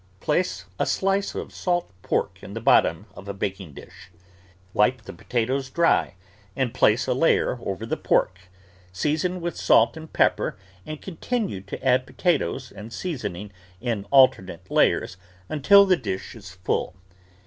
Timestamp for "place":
0.19-0.65, 6.73-7.05